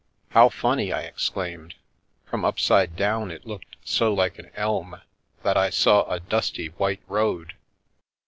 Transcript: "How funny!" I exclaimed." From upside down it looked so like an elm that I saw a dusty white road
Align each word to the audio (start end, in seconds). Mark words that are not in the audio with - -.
"How 0.29 0.49
funny!" 0.49 0.91
I 0.91 1.01
exclaimed." 1.01 1.75
From 2.25 2.43
upside 2.43 2.95
down 2.95 3.29
it 3.29 3.45
looked 3.45 3.75
so 3.85 4.11
like 4.11 4.39
an 4.39 4.49
elm 4.55 4.99
that 5.43 5.57
I 5.57 5.69
saw 5.69 6.05
a 6.11 6.19
dusty 6.19 6.69
white 6.69 7.03
road 7.07 7.53